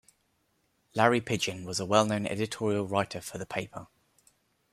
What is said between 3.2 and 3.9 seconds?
for the paper.